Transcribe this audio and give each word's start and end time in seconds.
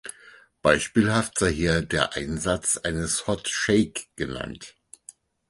Beispielhaft 0.63 1.37
sei 1.37 1.51
hier 1.53 1.83
der 1.83 2.15
Einsatz 2.15 2.77
eines 2.77 3.27
Hot-Shake 3.27 4.07
genannt. 4.15 4.75